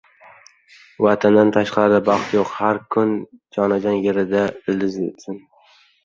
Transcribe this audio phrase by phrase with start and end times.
[1.05, 3.11] Vatandan tashqarida baxt yo‘q, har kim
[3.57, 4.41] jonajon yerida
[4.73, 5.39] ildiz otsin.